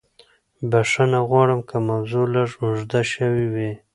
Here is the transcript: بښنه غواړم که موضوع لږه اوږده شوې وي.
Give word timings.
بښنه 0.69 1.19
غواړم 1.29 1.59
که 1.69 1.75
موضوع 1.89 2.25
لږه 2.33 2.57
اوږده 2.63 3.01
شوې 3.13 3.45
وي. 3.53 3.71